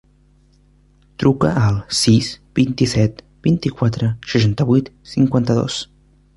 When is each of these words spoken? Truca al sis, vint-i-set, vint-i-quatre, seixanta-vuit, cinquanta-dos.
Truca 1.23 1.51
al 1.67 1.77
sis, 1.99 2.31
vint-i-set, 2.61 3.23
vint-i-quatre, 3.49 4.13
seixanta-vuit, 4.35 4.93
cinquanta-dos. 5.15 5.81